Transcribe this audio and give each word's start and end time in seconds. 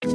Hey 0.00 0.10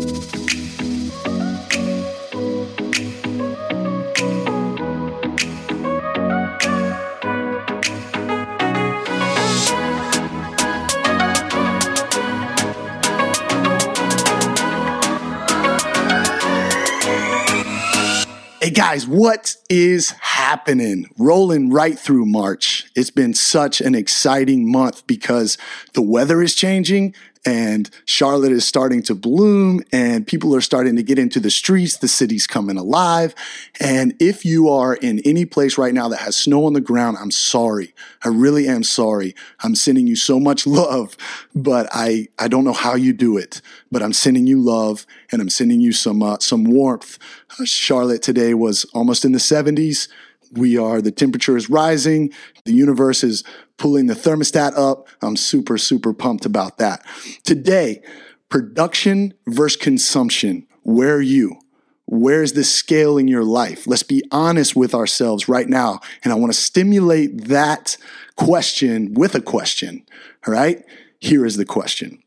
guys, 18.69 19.05
what 19.05 19.57
is 19.69 20.11
happening? 20.11 21.09
Rolling 21.17 21.69
right 21.69 21.99
through 21.99 22.25
March. 22.25 22.89
It's 22.95 23.09
been 23.09 23.33
such 23.33 23.81
an 23.81 23.95
exciting 23.95 24.71
month 24.71 25.05
because 25.07 25.57
the 25.91 26.01
weather 26.01 26.41
is 26.41 26.55
changing 26.55 27.13
and 27.45 27.89
Charlotte 28.05 28.53
is 28.53 28.65
starting 28.65 29.03
to 29.03 29.15
bloom 29.15 29.81
and 29.91 30.25
people 30.25 30.55
are 30.55 30.61
starting 30.61 30.95
to 30.95 31.03
get 31.03 31.19
into 31.19 31.39
the 31.39 31.51
streets. 31.51 31.97
The 31.97 32.07
city's 32.07 32.47
coming 32.47 32.77
alive. 32.77 33.35
And 33.81 34.15
if 34.19 34.45
you 34.45 34.69
are 34.69 34.95
in 34.95 35.19
any 35.25 35.45
place 35.45 35.77
right 35.77 35.93
now 35.93 36.07
that 36.07 36.19
has 36.19 36.37
snow 36.37 36.65
on 36.65 36.73
the 36.73 36.81
ground, 36.81 37.17
I'm 37.19 37.31
sorry. 37.31 37.93
I 38.23 38.29
really 38.29 38.67
am 38.67 38.83
sorry. 38.83 39.35
I'm 39.61 39.75
sending 39.75 40.07
you 40.07 40.15
so 40.15 40.39
much 40.39 40.65
love, 40.67 41.17
but 41.53 41.89
I, 41.91 42.27
I 42.39 42.47
don't 42.47 42.63
know 42.63 42.73
how 42.73 42.95
you 42.95 43.11
do 43.11 43.37
it, 43.37 43.61
but 43.91 44.01
I'm 44.01 44.13
sending 44.13 44.47
you 44.47 44.59
love 44.59 45.05
and 45.31 45.41
I'm 45.41 45.49
sending 45.49 45.81
you 45.81 45.91
some, 45.91 46.23
uh, 46.23 46.37
some 46.39 46.63
warmth. 46.63 47.19
Uh, 47.59 47.65
Charlotte 47.65 48.21
today 48.21 48.53
was 48.53 48.85
almost 48.93 49.25
in 49.25 49.33
the 49.33 49.39
70s. 49.39 50.07
We 50.55 50.77
are, 50.77 51.01
the 51.01 51.11
temperature 51.11 51.57
is 51.57 51.69
rising. 51.69 52.31
The 52.65 52.73
universe 52.73 53.23
is 53.23 53.43
pulling 53.77 54.07
the 54.07 54.13
thermostat 54.13 54.77
up. 54.77 55.07
I'm 55.21 55.35
super, 55.35 55.77
super 55.77 56.13
pumped 56.13 56.45
about 56.45 56.77
that. 56.77 57.05
Today, 57.43 58.01
production 58.49 59.33
versus 59.47 59.81
consumption. 59.81 60.67
Where 60.83 61.15
are 61.15 61.21
you? 61.21 61.59
Where's 62.05 62.53
the 62.53 62.63
scale 62.63 63.17
in 63.17 63.27
your 63.27 63.43
life? 63.43 63.87
Let's 63.87 64.03
be 64.03 64.23
honest 64.31 64.75
with 64.75 64.93
ourselves 64.93 65.47
right 65.47 65.67
now. 65.67 66.01
And 66.23 66.31
I 66.31 66.35
want 66.35 66.53
to 66.53 66.59
stimulate 66.59 67.45
that 67.45 67.97
question 68.35 69.13
with 69.13 69.35
a 69.35 69.41
question. 69.41 70.05
All 70.45 70.53
right. 70.53 70.83
Here 71.19 71.45
is 71.45 71.57
the 71.57 71.65
question. 71.65 72.21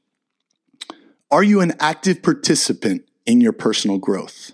Are 1.31 1.43
you 1.43 1.61
an 1.61 1.75
active 1.79 2.23
participant 2.23 3.07
in 3.27 3.41
your 3.41 3.53
personal 3.53 3.99
growth? 3.99 4.53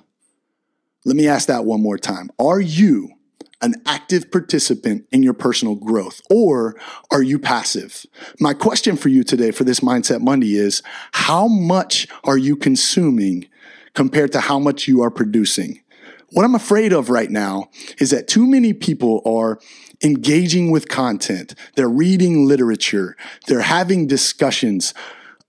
Let 1.05 1.17
me 1.17 1.29
ask 1.29 1.49
that 1.49 1.65
one 1.65 1.83
more 1.83 1.99
time. 1.99 2.31
Are 2.39 2.61
you 2.61 3.11
an 3.63 3.77
active 3.87 4.31
participant 4.31 5.07
in 5.13 5.23
your 5.23 5.35
personal 5.35 5.77
growth 5.77 6.21
or 6.29 6.77
are 7.11 7.23
you 7.23 7.39
passive? 7.39 8.05
My 8.41 8.53
question 8.55 8.97
for 8.97 9.09
you 9.09 9.25
today 9.25 9.53
for 9.53 9.65
this 9.65 9.81
Mindset 9.81 10.21
Monday 10.21 10.57
is 10.57 10.83
how 11.13 11.47
much 11.49 12.09
are 12.25 12.37
you 12.37 12.57
consuming 12.57 13.47
compared 13.95 14.33
to 14.33 14.41
how 14.41 14.59
much 14.59 14.89
you 14.89 15.03
are 15.03 15.11
producing? 15.11 15.81
What 16.31 16.45
I'm 16.45 16.55
afraid 16.55 16.93
of 16.93 17.11
right 17.11 17.31
now 17.31 17.69
is 17.99 18.11
that 18.11 18.27
too 18.27 18.47
many 18.47 18.73
people 18.73 19.21
are 19.27 19.61
engaging 20.03 20.71
with 20.71 20.89
content. 20.89 21.55
They're 21.77 21.89
reading 21.89 22.47
literature. 22.47 23.17
They're 23.47 23.61
having 23.61 24.07
discussions 24.07 24.95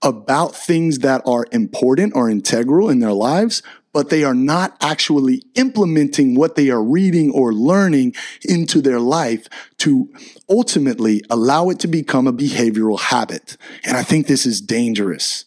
about 0.02 0.54
things 0.54 0.98
that 0.98 1.22
are 1.24 1.46
important 1.50 2.12
or 2.14 2.28
integral 2.28 2.90
in 2.90 2.98
their 2.98 3.14
lives, 3.14 3.62
but 3.94 4.10
they 4.10 4.24
are 4.24 4.34
not 4.34 4.76
actually 4.82 5.42
implementing 5.54 6.34
what 6.34 6.56
they 6.56 6.68
are 6.68 6.82
reading 6.82 7.30
or 7.30 7.54
learning 7.54 8.14
into 8.42 8.82
their 8.82 9.00
life 9.00 9.48
to 9.78 10.12
ultimately 10.50 11.22
allow 11.30 11.70
it 11.70 11.78
to 11.78 11.88
become 11.88 12.26
a 12.26 12.32
behavioral 12.32 13.00
habit. 13.00 13.56
And 13.84 13.96
I 13.96 14.02
think 14.02 14.26
this 14.26 14.44
is 14.44 14.60
dangerous. 14.60 15.46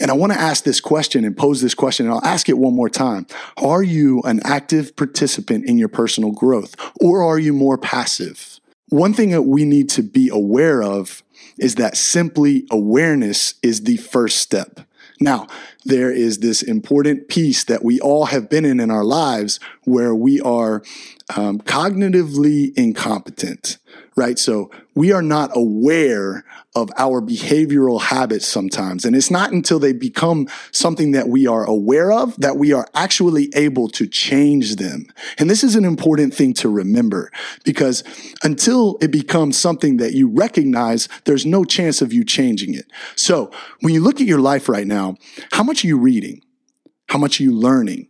And 0.00 0.10
I 0.10 0.14
want 0.14 0.32
to 0.32 0.40
ask 0.40 0.64
this 0.64 0.80
question 0.80 1.24
and 1.24 1.36
pose 1.36 1.60
this 1.60 1.74
question, 1.74 2.06
and 2.06 2.14
I'll 2.14 2.24
ask 2.24 2.48
it 2.48 2.58
one 2.58 2.74
more 2.74 2.88
time. 2.88 3.26
Are 3.58 3.82
you 3.82 4.22
an 4.22 4.40
active 4.44 4.96
participant 4.96 5.66
in 5.66 5.78
your 5.78 5.88
personal 5.88 6.32
growth, 6.32 6.74
or 7.00 7.22
are 7.22 7.38
you 7.38 7.52
more 7.52 7.78
passive? 7.78 8.58
One 8.88 9.12
thing 9.12 9.30
that 9.30 9.42
we 9.42 9.64
need 9.64 9.88
to 9.90 10.02
be 10.02 10.28
aware 10.30 10.82
of 10.82 11.22
is 11.58 11.76
that 11.76 11.96
simply 11.96 12.66
awareness 12.70 13.54
is 13.62 13.82
the 13.82 13.98
first 13.98 14.38
step. 14.38 14.80
Now, 15.20 15.46
there 15.84 16.10
is 16.10 16.38
this 16.38 16.62
important 16.62 17.28
piece 17.28 17.64
that 17.64 17.84
we 17.84 18.00
all 18.00 18.26
have 18.26 18.48
been 18.50 18.64
in 18.64 18.80
in 18.80 18.90
our 18.90 19.04
lives 19.04 19.60
where 19.84 20.14
we 20.14 20.40
are 20.40 20.82
um, 21.36 21.60
cognitively 21.60 22.72
incompetent, 22.76 23.78
right? 24.16 24.38
So 24.38 24.70
we 24.94 25.12
are 25.12 25.22
not 25.22 25.50
aware 25.54 26.44
of 26.76 26.90
our 26.96 27.20
behavioral 27.20 28.00
habits 28.00 28.46
sometimes. 28.46 29.04
And 29.04 29.14
it's 29.16 29.30
not 29.30 29.52
until 29.52 29.78
they 29.78 29.92
become 29.92 30.48
something 30.70 31.12
that 31.12 31.28
we 31.28 31.46
are 31.46 31.64
aware 31.64 32.12
of 32.12 32.36
that 32.36 32.56
we 32.56 32.72
are 32.72 32.86
actually 32.94 33.50
able 33.54 33.88
to 33.90 34.06
change 34.06 34.76
them. 34.76 35.06
And 35.38 35.50
this 35.50 35.64
is 35.64 35.74
an 35.74 35.84
important 35.84 36.34
thing 36.34 36.54
to 36.54 36.68
remember 36.68 37.30
because 37.64 38.04
until 38.42 38.98
it 39.00 39.10
becomes 39.10 39.58
something 39.58 39.96
that 39.98 40.12
you 40.14 40.28
recognize, 40.28 41.08
there's 41.24 41.46
no 41.46 41.64
chance 41.64 42.02
of 42.02 42.12
you 42.12 42.24
changing 42.24 42.74
it. 42.74 42.86
So 43.16 43.50
when 43.80 43.94
you 43.94 44.00
look 44.00 44.20
at 44.20 44.26
your 44.26 44.40
life 44.40 44.68
right 44.68 44.86
now, 44.86 45.16
how 45.52 45.62
much 45.62 45.84
are 45.84 45.88
you 45.88 45.98
reading? 45.98 46.40
How 47.08 47.18
much 47.18 47.40
are 47.40 47.44
you 47.44 47.54
learning? 47.54 48.08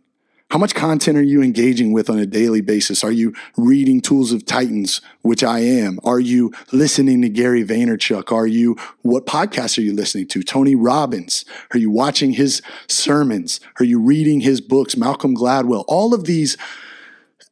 How 0.51 0.59
much 0.59 0.75
content 0.75 1.17
are 1.17 1.23
you 1.23 1.41
engaging 1.41 1.91
with 1.91 2.09
on 2.09 2.19
a 2.19 2.25
daily 2.25 2.61
basis? 2.61 3.03
Are 3.03 3.11
you 3.11 3.33
reading 3.57 3.99
Tools 3.99 4.31
of 4.31 4.45
Titans, 4.45 5.01
which 5.21 5.43
I 5.43 5.59
am? 5.59 5.99
Are 6.03 6.19
you 6.19 6.53
listening 6.71 7.23
to 7.23 7.29
Gary 7.29 7.63
Vaynerchuk? 7.65 8.31
Are 8.31 8.45
you, 8.45 8.77
what 9.01 9.25
podcasts 9.25 9.77
are 9.77 9.81
you 9.81 9.93
listening 9.93 10.27
to? 10.27 10.43
Tony 10.43 10.75
Robbins? 10.75 11.45
Are 11.73 11.79
you 11.79 11.89
watching 11.89 12.33
his 12.33 12.61
sermons? 12.87 13.59
Are 13.79 13.85
you 13.85 13.99
reading 13.99 14.41
his 14.41 14.61
books? 14.61 14.95
Malcolm 14.95 15.35
Gladwell? 15.35 15.83
All 15.87 16.13
of 16.13 16.25
these 16.25 16.57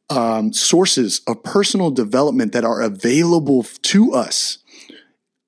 um, 0.08 0.52
sources 0.52 1.20
of 1.26 1.42
personal 1.42 1.90
development 1.90 2.52
that 2.52 2.64
are 2.64 2.80
available 2.80 3.64
to 3.64 4.12
us. 4.12 4.58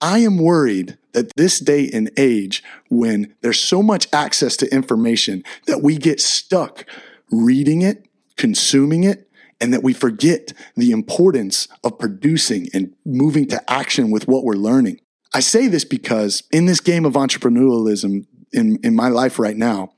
I 0.01 0.19
am 0.19 0.39
worried 0.39 0.99
that 1.13 1.35
this 1.37 1.61
day 1.61 1.89
and 1.93 2.11
age, 2.19 2.63
when 2.91 3.35
there's 3.41 3.61
so 3.61 3.83
much 3.83 4.09
access 4.13 4.57
to 4.59 4.75
information, 4.75 5.43
that 5.67 5.83
we 5.83 5.97
get 5.97 6.21
stuck 6.21 6.85
reading 7.31 7.83
it, 7.83 8.07
consuming 8.37 9.05
it, 9.05 9.29
and 9.61 9.73
that 9.73 9.83
we 9.83 9.93
forget 9.93 10.53
the 10.77 10.91
importance 10.91 11.69
of 11.83 11.99
producing 11.99 12.69
and 12.75 12.95
moving 13.05 13.47
to 13.49 13.71
action 13.71 14.11
with 14.11 14.29
what 14.29 14.45
we're 14.45 14.55
learning. 14.55 15.01
I 15.33 15.41
say 15.41 15.69
this 15.69 15.85
because 15.85 16.43
in 16.51 16.67
this 16.67 16.81
game 16.81 17.05
of 17.05 17.15
entrepreneurialism 17.15 18.27
in, 18.53 18.79
in 18.83 18.95
my 18.95 19.09
life 19.09 19.39
right 19.39 19.57
now, 19.57 19.93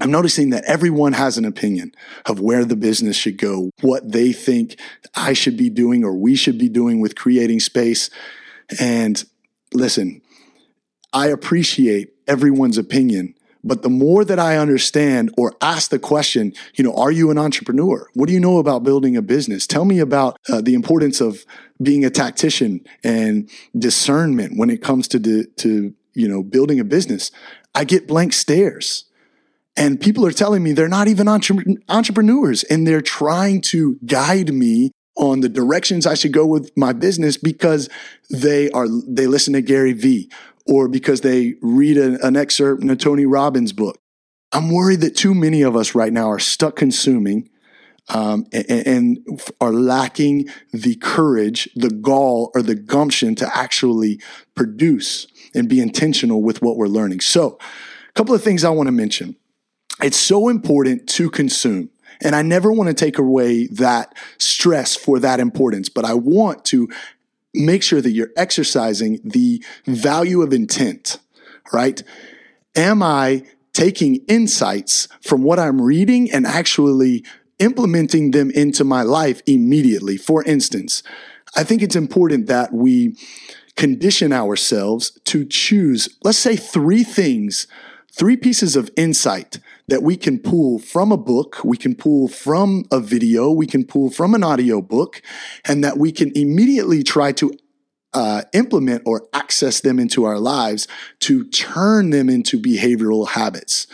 I'm 0.00 0.10
noticing 0.10 0.50
that 0.50 0.64
everyone 0.64 1.14
has 1.14 1.38
an 1.38 1.46
opinion 1.46 1.92
of 2.26 2.40
where 2.40 2.64
the 2.64 2.76
business 2.76 3.16
should 3.16 3.38
go, 3.38 3.70
what 3.80 4.12
they 4.12 4.32
think 4.32 4.78
I 5.14 5.32
should 5.32 5.56
be 5.56 5.70
doing 5.70 6.04
or 6.04 6.14
we 6.14 6.36
should 6.36 6.58
be 6.58 6.68
doing 6.68 7.00
with 7.00 7.16
creating 7.16 7.60
space. 7.60 8.10
And 8.78 9.22
listen, 9.72 10.20
I 11.14 11.28
appreciate 11.28 12.12
everyone's 12.28 12.76
opinion, 12.76 13.34
but 13.64 13.82
the 13.82 13.90
more 13.90 14.24
that 14.24 14.38
I 14.38 14.56
understand 14.56 15.32
or 15.36 15.54
ask 15.60 15.90
the 15.90 15.98
question, 15.98 16.52
you 16.74 16.84
know, 16.84 16.94
are 16.94 17.10
you 17.10 17.30
an 17.30 17.38
entrepreneur? 17.38 18.08
What 18.14 18.28
do 18.28 18.32
you 18.32 18.40
know 18.40 18.58
about 18.58 18.84
building 18.84 19.16
a 19.16 19.22
business? 19.22 19.66
Tell 19.66 19.84
me 19.84 19.98
about 19.98 20.38
uh, 20.48 20.60
the 20.60 20.74
importance 20.74 21.20
of 21.20 21.44
being 21.82 22.04
a 22.04 22.10
tactician 22.10 22.86
and 23.02 23.50
discernment 23.76 24.56
when 24.56 24.70
it 24.70 24.82
comes 24.82 25.08
to, 25.08 25.18
de- 25.18 25.46
to, 25.56 25.94
you 26.14 26.28
know, 26.28 26.42
building 26.42 26.80
a 26.80 26.84
business. 26.84 27.30
I 27.74 27.84
get 27.84 28.06
blank 28.06 28.32
stares. 28.32 29.04
And 29.76 30.00
people 30.00 30.24
are 30.24 30.32
telling 30.32 30.62
me 30.62 30.72
they're 30.72 30.88
not 30.88 31.08
even 31.08 31.28
entre- 31.28 31.64
entrepreneurs 31.88 32.62
and 32.64 32.86
they're 32.86 33.02
trying 33.02 33.60
to 33.62 33.98
guide 34.06 34.52
me 34.54 34.90
on 35.16 35.40
the 35.40 35.48
directions 35.48 36.06
I 36.06 36.14
should 36.14 36.32
go 36.32 36.46
with 36.46 36.70
my 36.76 36.92
business 36.92 37.36
because 37.36 37.88
they 38.30 38.70
are, 38.70 38.86
they 38.88 39.26
listen 39.26 39.54
to 39.54 39.62
Gary 39.62 39.92
Vee 39.92 40.30
or 40.66 40.88
because 40.88 41.20
they 41.20 41.54
read 41.62 41.96
an, 41.96 42.18
an 42.22 42.36
excerpt 42.36 42.82
in 42.82 42.90
a 42.90 42.96
Tony 42.96 43.26
Robbins 43.26 43.72
book. 43.72 43.98
I'm 44.52 44.70
worried 44.70 45.00
that 45.00 45.16
too 45.16 45.34
many 45.34 45.62
of 45.62 45.76
us 45.76 45.94
right 45.94 46.12
now 46.12 46.30
are 46.30 46.38
stuck 46.38 46.76
consuming 46.76 47.50
um, 48.08 48.46
and, 48.52 48.86
and, 48.86 49.42
are 49.60 49.72
lacking 49.72 50.48
the 50.72 50.94
courage, 50.96 51.68
the 51.74 51.90
gall, 51.90 52.52
or 52.54 52.62
the 52.62 52.76
gumption 52.76 53.34
to 53.36 53.58
actually 53.58 54.20
produce 54.54 55.26
and 55.54 55.68
be 55.68 55.80
intentional 55.80 56.40
with 56.40 56.62
what 56.62 56.76
we're 56.76 56.86
learning. 56.86 57.20
So, 57.20 57.58
a 58.08 58.12
couple 58.12 58.34
of 58.34 58.42
things 58.42 58.62
I 58.62 58.70
want 58.70 58.86
to 58.86 58.92
mention. 58.92 59.36
It's 60.00 60.18
so 60.18 60.48
important 60.48 61.08
to 61.10 61.30
consume. 61.30 61.90
And 62.22 62.34
I 62.34 62.42
never 62.42 62.72
want 62.72 62.88
to 62.88 62.94
take 62.94 63.18
away 63.18 63.66
that 63.68 64.16
stress 64.38 64.96
for 64.96 65.18
that 65.18 65.40
importance, 65.40 65.88
but 65.88 66.04
I 66.04 66.14
want 66.14 66.64
to 66.66 66.88
make 67.56 67.82
sure 67.82 68.00
that 68.00 68.10
you're 68.10 68.32
exercising 68.36 69.20
the 69.24 69.62
value 69.86 70.42
of 70.42 70.52
intent, 70.52 71.18
right? 71.72 72.02
Am 72.74 73.02
I 73.02 73.44
taking 73.72 74.16
insights 74.28 75.08
from 75.20 75.42
what 75.42 75.58
I'm 75.58 75.80
reading 75.80 76.30
and 76.30 76.46
actually 76.46 77.24
implementing 77.58 78.30
them 78.30 78.50
into 78.50 78.84
my 78.84 79.02
life 79.02 79.42
immediately? 79.46 80.16
For 80.16 80.42
instance, 80.44 81.02
I 81.56 81.64
think 81.64 81.82
it's 81.82 81.96
important 81.96 82.46
that 82.46 82.72
we 82.72 83.16
condition 83.76 84.32
ourselves 84.32 85.18
to 85.24 85.44
choose, 85.44 86.08
let's 86.22 86.38
say, 86.38 86.56
three 86.56 87.04
things 87.04 87.66
three 88.16 88.36
pieces 88.36 88.76
of 88.76 88.90
insight 88.96 89.58
that 89.88 90.02
we 90.02 90.16
can 90.16 90.38
pull 90.38 90.78
from 90.78 91.12
a 91.12 91.16
book, 91.16 91.62
we 91.62 91.76
can 91.76 91.94
pull 91.94 92.28
from 92.28 92.84
a 92.90 92.98
video, 92.98 93.50
we 93.50 93.66
can 93.66 93.84
pull 93.84 94.10
from 94.10 94.34
an 94.34 94.42
audio 94.42 94.80
book, 94.80 95.20
and 95.66 95.84
that 95.84 95.98
we 95.98 96.10
can 96.10 96.32
immediately 96.34 97.02
try 97.02 97.30
to 97.30 97.52
uh, 98.14 98.42
implement 98.54 99.02
or 99.04 99.28
access 99.34 99.80
them 99.80 99.98
into 99.98 100.24
our 100.24 100.38
lives 100.38 100.88
to 101.20 101.44
turn 101.50 102.10
them 102.10 102.30
into 102.30 102.58
behavioral 102.58 103.28
habits. 103.28 103.86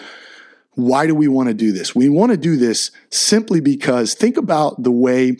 Why 0.75 1.07
do 1.07 1.15
we 1.15 1.29
want 1.29 1.49
to 1.49 1.55
do 1.55 1.73
this? 1.73 1.95
We 1.95 2.09
want 2.09 2.31
to 2.31 2.39
do 2.39 2.57
this 2.57 2.93
simply 3.11 3.61
because 3.61 4.15
think 4.15 4.37
about 4.37 4.83
the 4.83 4.93
way 4.93 5.37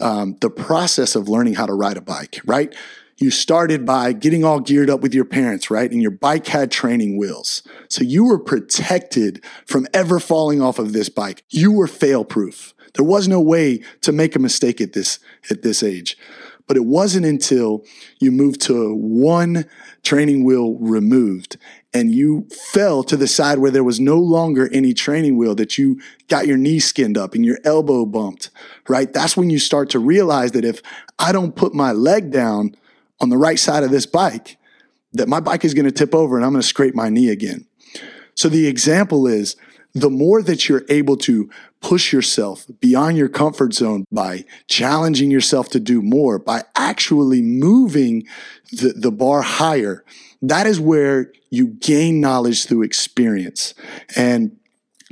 um, 0.00 0.36
the 0.40 0.50
process 0.50 1.14
of 1.14 1.28
learning 1.28 1.54
how 1.54 1.66
to 1.66 1.72
ride 1.72 1.96
a 1.96 2.02
bike, 2.02 2.40
right? 2.44 2.74
You 3.16 3.30
started 3.30 3.86
by 3.86 4.12
getting 4.12 4.44
all 4.44 4.60
geared 4.60 4.90
up 4.90 5.00
with 5.00 5.14
your 5.14 5.24
parents, 5.24 5.70
right? 5.70 5.90
And 5.90 6.02
your 6.02 6.10
bike 6.10 6.46
had 6.46 6.70
training 6.70 7.16
wheels. 7.16 7.62
So 7.88 8.02
you 8.02 8.24
were 8.24 8.38
protected 8.38 9.44
from 9.66 9.86
ever 9.94 10.18
falling 10.18 10.60
off 10.60 10.78
of 10.78 10.92
this 10.92 11.08
bike. 11.08 11.44
You 11.50 11.70
were 11.72 11.86
fail 11.86 12.24
proof. 12.24 12.74
There 12.94 13.04
was 13.04 13.28
no 13.28 13.40
way 13.40 13.82
to 14.02 14.12
make 14.12 14.34
a 14.36 14.40
mistake 14.40 14.80
at 14.80 14.92
this, 14.92 15.18
at 15.50 15.62
this 15.62 15.82
age. 15.82 16.16
But 16.66 16.76
it 16.76 16.86
wasn't 16.86 17.26
until 17.26 17.84
you 18.20 18.32
moved 18.32 18.62
to 18.62 18.94
one 18.94 19.66
training 20.02 20.44
wheel 20.44 20.74
removed 20.74 21.58
and 21.92 22.14
you 22.14 22.48
fell 22.72 23.04
to 23.04 23.16
the 23.16 23.28
side 23.28 23.58
where 23.58 23.70
there 23.70 23.84
was 23.84 24.00
no 24.00 24.18
longer 24.18 24.70
any 24.72 24.94
training 24.94 25.36
wheel 25.36 25.54
that 25.56 25.76
you 25.76 26.00
got 26.28 26.46
your 26.46 26.56
knee 26.56 26.78
skinned 26.78 27.18
up 27.18 27.34
and 27.34 27.44
your 27.44 27.58
elbow 27.64 28.06
bumped, 28.06 28.50
right? 28.88 29.12
That's 29.12 29.36
when 29.36 29.50
you 29.50 29.58
start 29.58 29.90
to 29.90 29.98
realize 29.98 30.52
that 30.52 30.64
if 30.64 30.80
I 31.18 31.32
don't 31.32 31.54
put 31.54 31.74
my 31.74 31.92
leg 31.92 32.30
down 32.30 32.74
on 33.20 33.28
the 33.28 33.38
right 33.38 33.58
side 33.58 33.82
of 33.82 33.90
this 33.90 34.06
bike, 34.06 34.56
that 35.12 35.28
my 35.28 35.40
bike 35.40 35.64
is 35.64 35.74
going 35.74 35.84
to 35.84 35.92
tip 35.92 36.14
over 36.14 36.36
and 36.36 36.44
I'm 36.44 36.52
going 36.52 36.62
to 36.62 36.66
scrape 36.66 36.94
my 36.94 37.08
knee 37.08 37.30
again. 37.30 37.66
So 38.34 38.48
the 38.48 38.66
example 38.66 39.26
is 39.26 39.56
the 39.94 40.10
more 40.10 40.42
that 40.42 40.68
you're 40.68 40.84
able 40.88 41.16
to 41.18 41.48
push 41.80 42.12
yourself 42.12 42.66
beyond 42.80 43.16
your 43.16 43.28
comfort 43.28 43.72
zone 43.72 44.04
by 44.10 44.44
challenging 44.66 45.30
yourself 45.30 45.68
to 45.70 45.80
do 45.80 46.02
more, 46.02 46.38
by 46.38 46.64
actually 46.74 47.42
moving 47.42 48.26
the, 48.72 48.92
the 48.96 49.12
bar 49.12 49.42
higher, 49.42 50.04
that 50.42 50.66
is 50.66 50.80
where 50.80 51.32
you 51.50 51.68
gain 51.68 52.20
knowledge 52.20 52.66
through 52.66 52.82
experience. 52.82 53.74
And 54.16 54.56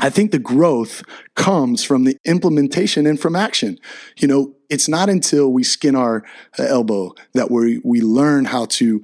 I 0.00 0.10
think 0.10 0.30
the 0.30 0.38
growth 0.38 1.02
comes 1.34 1.84
from 1.84 2.04
the 2.04 2.16
implementation 2.24 3.06
and 3.06 3.20
from 3.20 3.36
action. 3.36 3.78
You 4.16 4.28
know, 4.28 4.54
it's 4.70 4.88
not 4.88 5.10
until 5.10 5.52
we 5.52 5.64
skin 5.64 5.94
our 5.94 6.24
uh, 6.58 6.64
elbow 6.64 7.14
that 7.34 7.50
we, 7.50 7.80
we 7.84 8.00
learn 8.00 8.46
how 8.46 8.64
to 8.66 9.02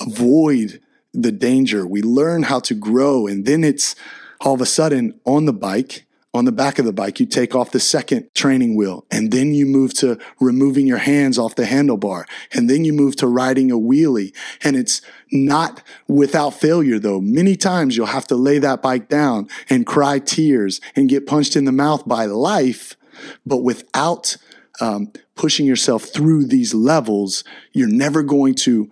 avoid 0.00 0.80
the 1.12 1.32
danger. 1.32 1.86
We 1.86 2.00
learn 2.00 2.44
how 2.44 2.60
to 2.60 2.74
grow. 2.74 3.26
And 3.26 3.44
then 3.44 3.62
it's 3.62 3.94
all 4.40 4.54
of 4.54 4.60
a 4.62 4.66
sudden 4.66 5.20
on 5.26 5.44
the 5.44 5.52
bike, 5.52 6.06
on 6.34 6.46
the 6.46 6.52
back 6.52 6.78
of 6.78 6.86
the 6.86 6.92
bike, 6.92 7.20
you 7.20 7.26
take 7.26 7.54
off 7.54 7.72
the 7.72 7.80
second 7.80 8.34
training 8.34 8.74
wheel 8.74 9.04
and 9.10 9.30
then 9.30 9.52
you 9.52 9.66
move 9.66 9.92
to 9.92 10.18
removing 10.40 10.86
your 10.86 10.98
hands 10.98 11.38
off 11.38 11.56
the 11.56 11.64
handlebar 11.64 12.24
and 12.52 12.70
then 12.70 12.84
you 12.84 12.92
move 12.92 13.16
to 13.16 13.26
riding 13.26 13.70
a 13.70 13.76
wheelie. 13.76 14.34
And 14.62 14.74
it's 14.74 15.02
not 15.30 15.82
without 16.08 16.54
failure 16.54 16.98
though. 16.98 17.20
Many 17.20 17.54
times 17.56 17.96
you'll 17.96 18.06
have 18.06 18.26
to 18.28 18.36
lay 18.36 18.58
that 18.60 18.80
bike 18.80 19.08
down 19.08 19.48
and 19.68 19.86
cry 19.86 20.18
tears 20.18 20.80
and 20.96 21.08
get 21.08 21.26
punched 21.26 21.54
in 21.54 21.66
the 21.66 21.72
mouth 21.72 22.08
by 22.08 22.24
life. 22.24 22.96
But 23.44 23.58
without 23.58 24.38
um, 24.80 25.12
pushing 25.34 25.66
yourself 25.66 26.04
through 26.04 26.46
these 26.46 26.72
levels, 26.72 27.44
you're 27.72 27.88
never 27.88 28.22
going 28.22 28.54
to 28.54 28.90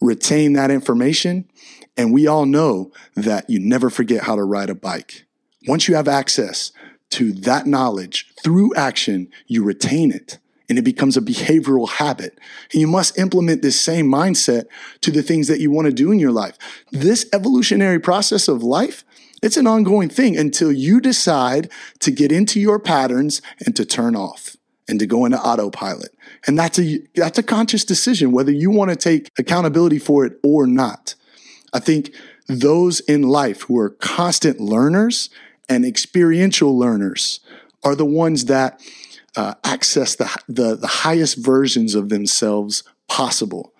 retain 0.00 0.52
that 0.54 0.70
information 0.70 1.48
and 1.96 2.12
we 2.12 2.26
all 2.26 2.46
know 2.46 2.90
that 3.14 3.48
you 3.48 3.58
never 3.58 3.90
forget 3.90 4.24
how 4.24 4.36
to 4.36 4.42
ride 4.42 4.70
a 4.70 4.74
bike. 4.74 5.26
Once 5.66 5.88
you 5.88 5.94
have 5.94 6.08
access 6.08 6.72
to 7.12 7.32
that 7.32 7.66
knowledge 7.66 8.28
through 8.42 8.74
action, 8.74 9.30
you 9.46 9.62
retain 9.62 10.10
it 10.10 10.38
and 10.68 10.78
it 10.78 10.82
becomes 10.82 11.16
a 11.16 11.20
behavioral 11.20 11.88
habit. 11.88 12.38
And 12.72 12.80
you 12.80 12.86
must 12.86 13.18
implement 13.18 13.60
this 13.60 13.78
same 13.78 14.06
mindset 14.06 14.64
to 15.02 15.10
the 15.10 15.22
things 15.22 15.48
that 15.48 15.60
you 15.60 15.70
want 15.70 15.86
to 15.86 15.92
do 15.92 16.10
in 16.10 16.18
your 16.18 16.32
life. 16.32 16.56
This 16.90 17.26
evolutionary 17.32 17.98
process 17.98 18.48
of 18.48 18.62
life, 18.62 19.04
it's 19.42 19.58
an 19.58 19.66
ongoing 19.66 20.08
thing 20.08 20.36
until 20.36 20.72
you 20.72 21.00
decide 21.00 21.70
to 22.00 22.10
get 22.10 22.32
into 22.32 22.58
your 22.58 22.78
patterns 22.78 23.42
and 23.66 23.76
to 23.76 23.84
turn 23.84 24.16
off 24.16 24.56
and 24.88 24.98
to 24.98 25.06
go 25.06 25.26
into 25.26 25.38
autopilot. 25.38 26.14
And 26.46 26.58
that's 26.58 26.78
a, 26.78 27.00
that's 27.14 27.38
a 27.38 27.42
conscious 27.42 27.84
decision, 27.84 28.32
whether 28.32 28.52
you 28.52 28.70
want 28.70 28.90
to 28.90 28.96
take 28.96 29.28
accountability 29.38 29.98
for 29.98 30.24
it 30.24 30.38
or 30.42 30.66
not. 30.66 31.16
I 31.74 31.80
think 31.80 32.14
those 32.48 33.00
in 33.00 33.22
life 33.22 33.62
who 33.62 33.78
are 33.78 33.90
constant 33.90 34.58
learners 34.58 35.30
and 35.68 35.84
experiential 35.84 36.76
learners 36.76 37.40
are 37.84 37.94
the 37.94 38.06
ones 38.06 38.46
that 38.46 38.80
uh, 39.36 39.54
access 39.64 40.16
the, 40.16 40.30
the, 40.48 40.76
the 40.76 40.86
highest 40.86 41.38
versions 41.38 41.94
of 41.94 42.08
themselves 42.08 42.84
possible. 43.08 43.72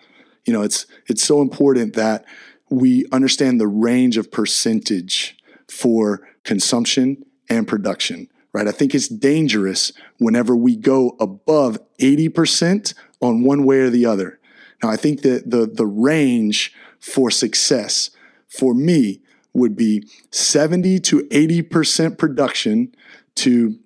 You 0.45 0.53
know, 0.53 0.63
it's 0.63 0.87
it's 1.07 1.23
so 1.23 1.41
important 1.41 1.95
that 1.95 2.25
we 2.69 3.07
understand 3.13 3.61
the 3.61 3.69
range 3.69 4.17
of 4.17 4.33
percentage 4.33 5.37
for 5.69 6.27
consumption 6.43 7.25
and 7.49 7.69
production, 7.69 8.29
right? 8.53 8.67
I 8.67 8.73
think 8.73 8.95
it's 8.95 9.09
dangerous 9.09 9.93
whenever 10.19 10.57
we 10.57 10.75
go 10.75 11.17
above 11.21 11.79
80% 12.01 12.95
on 13.21 13.45
one 13.45 13.65
way 13.65 13.81
or 13.81 13.91
the 13.91 14.07
other. 14.07 14.41
Now, 14.83 14.89
I 14.89 14.97
think 14.97 15.23
that 15.23 15.49
the 15.49 15.67
the 15.67 15.87
range 15.87 16.75
for 16.99 17.31
success 17.31 18.11
for 18.49 18.75
me 18.75 19.21
would 19.55 19.77
be 19.77 20.09
70 20.31 21.01
to 21.01 21.21
80% 21.29 22.19
production 22.19 22.95
to 23.37 23.79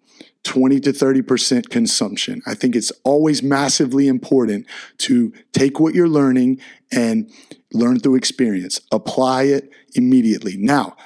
20 0.44 0.78
to 0.80 0.92
30% 0.92 1.70
consumption. 1.70 2.40
I 2.46 2.54
think 2.54 2.76
it's 2.76 2.92
always 3.02 3.42
massively 3.42 4.06
important 4.06 4.66
to 4.98 5.32
take 5.52 5.80
what 5.80 5.94
you're 5.94 6.08
learning 6.08 6.60
and 6.92 7.30
learn 7.72 7.98
through 7.98 8.14
experience, 8.14 8.80
apply 8.92 9.44
it 9.44 9.70
immediately. 9.94 10.56
Now, 10.56 10.96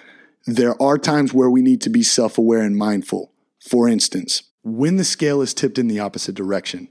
there 0.47 0.81
are 0.81 0.99
times 0.99 1.33
where 1.33 1.49
we 1.49 1.63
need 1.63 1.81
to 1.83 1.91
be 1.91 2.03
self 2.03 2.37
aware 2.37 2.61
and 2.61 2.77
mindful. 2.77 3.33
For 3.67 3.89
instance, 3.89 4.43
when 4.63 4.97
the 4.97 5.05
scale 5.05 5.41
is 5.41 5.55
tipped 5.55 5.79
in 5.79 5.89
the 5.89 6.01
opposite 6.01 6.35
direction, 6.35 6.89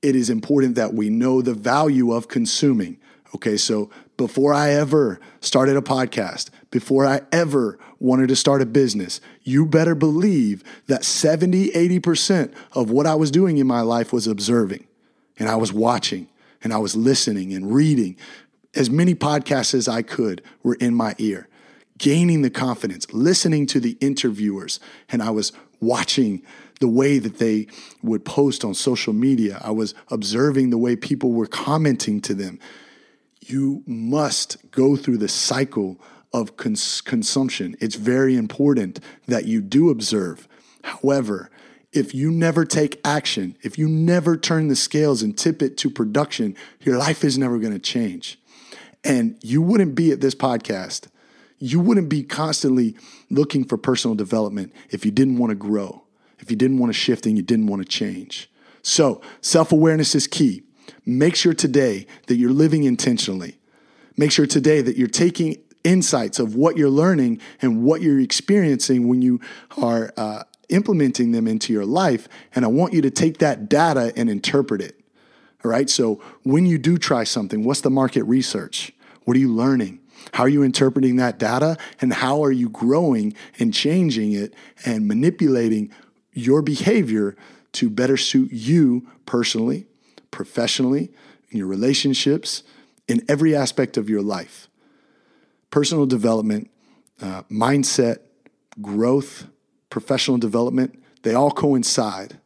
it 0.00 0.16
is 0.16 0.30
important 0.30 0.74
that 0.76 0.94
we 0.94 1.10
know 1.10 1.42
the 1.42 1.54
value 1.54 2.12
of 2.12 2.28
consuming. 2.28 2.98
Okay, 3.34 3.56
so 3.56 3.90
before 4.22 4.54
I 4.54 4.70
ever 4.70 5.18
started 5.40 5.76
a 5.76 5.80
podcast, 5.80 6.50
before 6.70 7.04
I 7.04 7.22
ever 7.32 7.76
wanted 7.98 8.28
to 8.28 8.36
start 8.36 8.62
a 8.62 8.66
business, 8.66 9.20
you 9.42 9.66
better 9.66 9.96
believe 9.96 10.62
that 10.86 11.02
70, 11.04 11.70
80% 11.70 12.54
of 12.70 12.88
what 12.88 13.04
I 13.04 13.16
was 13.16 13.32
doing 13.32 13.58
in 13.58 13.66
my 13.66 13.80
life 13.80 14.12
was 14.12 14.28
observing 14.28 14.86
and 15.40 15.48
I 15.48 15.56
was 15.56 15.72
watching 15.72 16.28
and 16.62 16.72
I 16.72 16.78
was 16.78 16.94
listening 16.94 17.52
and 17.52 17.74
reading. 17.74 18.16
As 18.76 18.88
many 18.88 19.16
podcasts 19.16 19.74
as 19.74 19.88
I 19.88 20.02
could 20.02 20.40
were 20.62 20.76
in 20.76 20.94
my 20.94 21.16
ear, 21.18 21.48
gaining 21.98 22.42
the 22.42 22.50
confidence, 22.50 23.12
listening 23.12 23.66
to 23.66 23.80
the 23.80 23.98
interviewers, 24.00 24.78
and 25.08 25.20
I 25.20 25.30
was 25.30 25.50
watching 25.80 26.44
the 26.78 26.86
way 26.86 27.18
that 27.18 27.38
they 27.38 27.66
would 28.04 28.24
post 28.24 28.64
on 28.64 28.74
social 28.74 29.14
media. 29.14 29.60
I 29.64 29.72
was 29.72 29.96
observing 30.12 30.70
the 30.70 30.78
way 30.78 30.94
people 30.94 31.32
were 31.32 31.48
commenting 31.48 32.20
to 32.20 32.34
them 32.34 32.60
you 33.50 33.82
must 33.86 34.70
go 34.70 34.96
through 34.96 35.18
the 35.18 35.28
cycle 35.28 36.00
of 36.32 36.56
cons- 36.56 37.00
consumption. 37.00 37.76
It's 37.80 37.94
very 37.94 38.36
important 38.36 39.00
that 39.26 39.44
you 39.44 39.60
do 39.60 39.90
observe. 39.90 40.48
However, 40.82 41.50
if 41.92 42.14
you 42.14 42.30
never 42.30 42.64
take 42.64 43.00
action, 43.04 43.56
if 43.62 43.76
you 43.78 43.88
never 43.88 44.36
turn 44.36 44.68
the 44.68 44.76
scales 44.76 45.22
and 45.22 45.36
tip 45.36 45.62
it 45.62 45.76
to 45.78 45.90
production, 45.90 46.56
your 46.80 46.96
life 46.96 47.22
is 47.22 47.36
never 47.36 47.58
going 47.58 47.74
to 47.74 47.78
change. 47.78 48.38
And 49.04 49.36
you 49.42 49.60
wouldn't 49.60 49.94
be 49.94 50.10
at 50.10 50.20
this 50.20 50.34
podcast. 50.34 51.08
You 51.58 51.80
wouldn't 51.80 52.08
be 52.08 52.22
constantly 52.22 52.96
looking 53.30 53.64
for 53.64 53.76
personal 53.76 54.14
development 54.14 54.72
if 54.90 55.04
you 55.04 55.10
didn't 55.10 55.38
want 55.38 55.50
to 55.50 55.54
grow, 55.54 56.04
if 56.38 56.50
you 56.50 56.56
didn't 56.56 56.78
want 56.78 56.90
to 56.90 56.98
shift 56.98 57.26
and 57.26 57.36
you 57.36 57.42
didn't 57.42 57.66
want 57.66 57.82
to 57.82 57.88
change. 57.88 58.50
So, 58.82 59.20
self 59.40 59.70
awareness 59.70 60.14
is 60.14 60.26
key. 60.26 60.62
Make 61.04 61.34
sure 61.34 61.54
today 61.54 62.06
that 62.26 62.36
you're 62.36 62.52
living 62.52 62.84
intentionally. 62.84 63.58
Make 64.16 64.30
sure 64.30 64.46
today 64.46 64.82
that 64.82 64.96
you're 64.96 65.08
taking 65.08 65.56
insights 65.84 66.38
of 66.38 66.54
what 66.54 66.76
you're 66.76 66.90
learning 66.90 67.40
and 67.60 67.82
what 67.82 68.02
you're 68.02 68.20
experiencing 68.20 69.08
when 69.08 69.20
you 69.20 69.40
are 69.76 70.12
uh, 70.16 70.44
implementing 70.68 71.32
them 71.32 71.48
into 71.48 71.72
your 71.72 71.84
life. 71.84 72.28
And 72.54 72.64
I 72.64 72.68
want 72.68 72.92
you 72.92 73.02
to 73.02 73.10
take 73.10 73.38
that 73.38 73.68
data 73.68 74.12
and 74.16 74.30
interpret 74.30 74.80
it. 74.80 75.00
All 75.64 75.70
right. 75.70 75.90
So 75.90 76.20
when 76.42 76.66
you 76.66 76.78
do 76.78 76.98
try 76.98 77.24
something, 77.24 77.64
what's 77.64 77.80
the 77.80 77.90
market 77.90 78.24
research? 78.24 78.92
What 79.24 79.36
are 79.36 79.40
you 79.40 79.52
learning? 79.52 80.00
How 80.32 80.44
are 80.44 80.48
you 80.48 80.62
interpreting 80.62 81.16
that 81.16 81.38
data? 81.38 81.76
And 82.00 82.12
how 82.12 82.44
are 82.44 82.52
you 82.52 82.68
growing 82.68 83.34
and 83.58 83.74
changing 83.74 84.32
it 84.32 84.54
and 84.84 85.08
manipulating 85.08 85.92
your 86.32 86.62
behavior 86.62 87.36
to 87.72 87.90
better 87.90 88.16
suit 88.16 88.52
you 88.52 89.08
personally 89.26 89.86
professionally, 90.32 91.12
in 91.50 91.58
your 91.58 91.68
relationships, 91.68 92.64
in 93.06 93.24
every 93.28 93.54
aspect 93.54 93.96
of 93.96 94.10
your 94.10 94.22
life. 94.22 94.68
Personal 95.70 96.06
development 96.06 96.68
uh, 97.20 97.42
mindset, 97.44 98.18
growth, 98.80 99.46
professional 99.90 100.38
development, 100.38 101.00
they 101.22 101.34
all 101.34 101.52
coincide. 101.52 102.38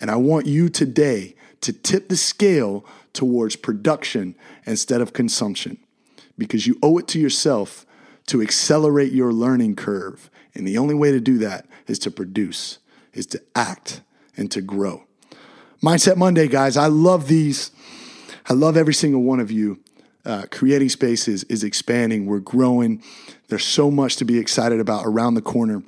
And 0.00 0.10
I 0.10 0.16
want 0.16 0.46
you 0.46 0.70
today 0.70 1.34
to 1.60 1.72
tip 1.72 2.08
the 2.08 2.16
scale 2.16 2.86
towards 3.12 3.56
production 3.56 4.34
instead 4.66 5.00
of 5.00 5.12
consumption 5.12 5.78
because 6.38 6.66
you 6.66 6.78
owe 6.82 6.98
it 6.98 7.06
to 7.08 7.20
yourself 7.20 7.86
to 8.26 8.40
accelerate 8.40 9.12
your 9.12 9.32
learning 9.32 9.76
curve. 9.76 10.30
And 10.54 10.66
the 10.66 10.78
only 10.78 10.94
way 10.94 11.10
to 11.10 11.20
do 11.20 11.38
that 11.38 11.66
is 11.86 11.98
to 12.00 12.10
produce, 12.10 12.78
is 13.12 13.26
to 13.26 13.42
act, 13.54 14.00
and 14.36 14.50
to 14.50 14.60
grow. 14.60 15.04
Mindset 15.84 16.16
Monday, 16.16 16.48
guys, 16.48 16.78
I 16.78 16.86
love 16.86 17.28
these. 17.28 17.70
I 18.48 18.54
love 18.54 18.74
every 18.74 18.94
single 18.94 19.22
one 19.22 19.38
of 19.38 19.50
you. 19.50 19.80
Uh, 20.24 20.44
creating 20.50 20.88
spaces 20.88 21.44
is 21.44 21.62
expanding. 21.62 22.24
We're 22.24 22.38
growing. 22.38 23.02
There's 23.48 23.66
so 23.66 23.90
much 23.90 24.16
to 24.16 24.24
be 24.24 24.38
excited 24.38 24.80
about 24.80 25.04
around 25.04 25.34
the 25.34 25.42
corner. 25.42 25.82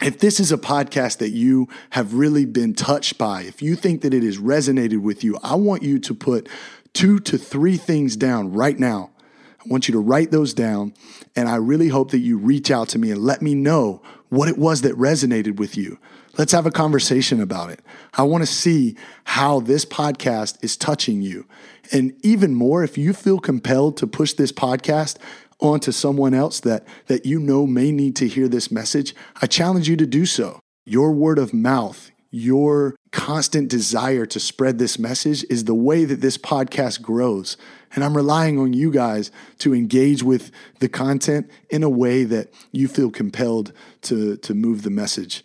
If 0.00 0.20
this 0.20 0.38
is 0.38 0.52
a 0.52 0.56
podcast 0.56 1.18
that 1.18 1.30
you 1.30 1.68
have 1.90 2.14
really 2.14 2.44
been 2.44 2.72
touched 2.72 3.18
by, 3.18 3.42
if 3.42 3.60
you 3.60 3.74
think 3.74 4.02
that 4.02 4.14
it 4.14 4.22
has 4.22 4.38
resonated 4.38 5.02
with 5.02 5.24
you, 5.24 5.36
I 5.42 5.56
want 5.56 5.82
you 5.82 5.98
to 5.98 6.14
put 6.14 6.48
two 6.92 7.18
to 7.18 7.36
three 7.36 7.76
things 7.76 8.14
down 8.14 8.52
right 8.52 8.78
now. 8.78 9.10
I 9.58 9.68
want 9.68 9.88
you 9.88 9.92
to 9.94 10.00
write 10.00 10.30
those 10.30 10.54
down. 10.54 10.94
And 11.34 11.48
I 11.48 11.56
really 11.56 11.88
hope 11.88 12.12
that 12.12 12.20
you 12.20 12.38
reach 12.38 12.70
out 12.70 12.90
to 12.90 12.98
me 13.00 13.10
and 13.10 13.20
let 13.20 13.42
me 13.42 13.56
know 13.56 14.02
what 14.28 14.48
it 14.48 14.56
was 14.56 14.82
that 14.82 14.96
resonated 14.96 15.56
with 15.56 15.76
you. 15.76 15.98
Let's 16.38 16.52
have 16.52 16.64
a 16.64 16.70
conversation 16.70 17.42
about 17.42 17.70
it. 17.70 17.80
I 18.14 18.22
want 18.22 18.42
to 18.42 18.46
see 18.46 18.96
how 19.24 19.60
this 19.60 19.84
podcast 19.84 20.56
is 20.64 20.78
touching 20.78 21.20
you. 21.20 21.46
And 21.92 22.14
even 22.22 22.54
more, 22.54 22.82
if 22.82 22.96
you 22.96 23.12
feel 23.12 23.38
compelled 23.38 23.98
to 23.98 24.06
push 24.06 24.32
this 24.32 24.52
podcast 24.52 25.18
onto 25.60 25.92
someone 25.92 26.32
else 26.32 26.60
that, 26.60 26.86
that 27.06 27.26
you 27.26 27.38
know 27.38 27.66
may 27.66 27.92
need 27.92 28.16
to 28.16 28.28
hear 28.28 28.48
this 28.48 28.70
message, 28.70 29.14
I 29.42 29.46
challenge 29.46 29.88
you 29.88 29.96
to 29.96 30.06
do 30.06 30.24
so. 30.24 30.58
Your 30.86 31.12
word 31.12 31.38
of 31.38 31.52
mouth, 31.52 32.10
your 32.30 32.96
constant 33.10 33.68
desire 33.68 34.24
to 34.24 34.40
spread 34.40 34.78
this 34.78 34.98
message 34.98 35.44
is 35.50 35.64
the 35.64 35.74
way 35.74 36.06
that 36.06 36.22
this 36.22 36.38
podcast 36.38 37.02
grows. 37.02 37.58
And 37.94 38.02
I'm 38.02 38.16
relying 38.16 38.58
on 38.58 38.72
you 38.72 38.90
guys 38.90 39.30
to 39.58 39.74
engage 39.74 40.22
with 40.22 40.50
the 40.80 40.88
content 40.88 41.50
in 41.68 41.82
a 41.82 41.90
way 41.90 42.24
that 42.24 42.52
you 42.72 42.88
feel 42.88 43.10
compelled 43.10 43.74
to, 44.02 44.38
to 44.38 44.54
move 44.54 44.82
the 44.82 44.90
message. 44.90 45.44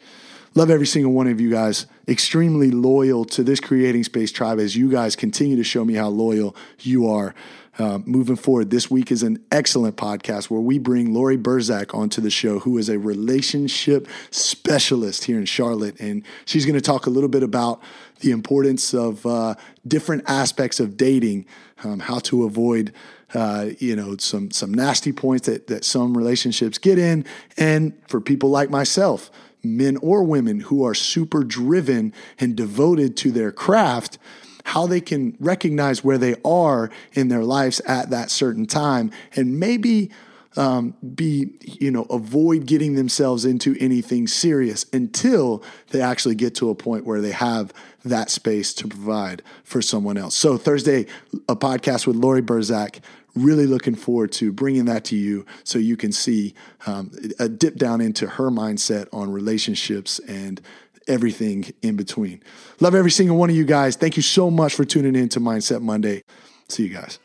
Love 0.57 0.71
every 0.71 0.87
single 0.87 1.11
one 1.11 1.27
of 1.27 1.39
you 1.39 1.51
guys. 1.51 1.85
Extremely 2.07 2.71
loyal 2.71 3.25
to 3.25 3.43
this 3.43 3.59
creating 3.59 4.03
space 4.03 4.31
tribe 4.31 4.57
as 4.59 4.75
you 4.75 4.89
guys 4.89 5.15
continue 5.15 5.55
to 5.55 5.63
show 5.63 5.85
me 5.85 5.93
how 5.93 6.07
loyal 6.07 6.55
you 6.79 7.07
are. 7.07 7.35
Uh, 7.77 7.99
moving 8.05 8.35
forward, 8.35 8.71
this 8.71 8.89
week 8.89 9.11
is 9.11 9.21
an 9.21 9.37
excellent 9.51 9.97
podcast 9.97 10.49
where 10.49 10.59
we 10.59 10.79
bring 10.79 11.13
Lori 11.13 11.37
Burzak 11.37 11.93
onto 11.93 12.21
the 12.21 12.31
show, 12.31 12.57
who 12.57 12.79
is 12.79 12.89
a 12.89 12.97
relationship 12.97 14.07
specialist 14.31 15.25
here 15.25 15.37
in 15.37 15.45
Charlotte. 15.45 15.95
And 15.99 16.23
she's 16.45 16.65
going 16.65 16.73
to 16.73 16.81
talk 16.81 17.05
a 17.05 17.11
little 17.11 17.29
bit 17.29 17.43
about 17.43 17.79
the 18.21 18.31
importance 18.31 18.95
of 18.95 19.27
uh, 19.27 19.53
different 19.87 20.23
aspects 20.25 20.79
of 20.79 20.97
dating, 20.97 21.45
um, 21.83 21.99
how 21.99 22.17
to 22.17 22.45
avoid. 22.45 22.91
Uh, 23.33 23.71
you 23.79 23.93
know 23.93 24.15
some 24.15 24.49
some 24.51 24.73
nasty 24.73 25.11
points 25.11 25.47
that 25.47 25.67
that 25.67 25.83
some 25.83 26.17
relationships 26.17 26.77
get 26.77 26.97
in, 26.97 27.25
and 27.57 27.91
for 28.07 28.21
people 28.21 28.49
like 28.49 28.69
myself, 28.69 29.29
men 29.63 29.97
or 29.97 30.23
women 30.23 30.61
who 30.61 30.85
are 30.85 30.93
super 30.93 31.43
driven 31.43 32.13
and 32.39 32.55
devoted 32.55 33.17
to 33.17 33.31
their 33.31 33.51
craft, 33.51 34.17
how 34.63 34.87
they 34.87 35.01
can 35.01 35.35
recognize 35.39 36.03
where 36.03 36.17
they 36.17 36.35
are 36.43 36.89
in 37.13 37.29
their 37.29 37.43
lives 37.43 37.79
at 37.81 38.09
that 38.09 38.29
certain 38.29 38.65
time 38.65 39.11
and 39.35 39.59
maybe 39.59 40.11
um, 40.57 40.95
be, 41.15 41.51
you 41.61 41.91
know, 41.91 42.03
avoid 42.09 42.65
getting 42.65 42.95
themselves 42.95 43.45
into 43.45 43.77
anything 43.79 44.27
serious 44.27 44.85
until 44.91 45.63
they 45.91 46.01
actually 46.01 46.35
get 46.35 46.55
to 46.55 46.69
a 46.69 46.75
point 46.75 47.05
where 47.05 47.21
they 47.21 47.31
have 47.31 47.71
that 48.03 48.29
space 48.29 48.73
to 48.73 48.87
provide 48.87 49.43
for 49.63 49.81
someone 49.81 50.17
else. 50.17 50.35
So, 50.35 50.57
Thursday, 50.57 51.05
a 51.47 51.55
podcast 51.55 52.07
with 52.07 52.15
Lori 52.15 52.41
Burzak 52.41 52.99
really 53.43 53.67
looking 53.67 53.95
forward 53.95 54.31
to 54.33 54.51
bringing 54.51 54.85
that 54.85 55.05
to 55.05 55.15
you 55.15 55.45
so 55.63 55.79
you 55.79 55.97
can 55.97 56.11
see 56.11 56.53
um, 56.85 57.11
a 57.39 57.49
dip 57.49 57.75
down 57.75 58.01
into 58.01 58.27
her 58.27 58.49
mindset 58.49 59.07
on 59.13 59.31
relationships 59.31 60.19
and 60.19 60.61
everything 61.07 61.73
in 61.81 61.95
between. 61.95 62.41
Love 62.79 62.95
every 62.95 63.11
single 63.11 63.37
one 63.37 63.49
of 63.49 63.55
you 63.55 63.65
guys. 63.65 63.95
Thank 63.95 64.17
you 64.17 64.23
so 64.23 64.51
much 64.51 64.75
for 64.75 64.85
tuning 64.85 65.15
in 65.15 65.29
to 65.29 65.39
Mindset 65.39 65.81
Monday. 65.81 66.23
See 66.69 66.83
you 66.83 66.93
guys. 66.93 67.19